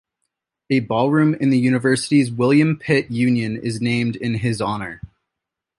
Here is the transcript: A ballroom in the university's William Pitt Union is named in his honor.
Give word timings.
A 0.71 0.79
ballroom 0.79 1.35
in 1.35 1.51
the 1.51 1.59
university's 1.59 2.31
William 2.31 2.75
Pitt 2.75 3.11
Union 3.11 3.55
is 3.55 3.81
named 3.81 4.15
in 4.15 4.33
his 4.33 4.59
honor. 4.59 4.99